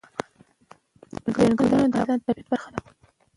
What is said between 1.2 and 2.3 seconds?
چنګلونه د افغانستان د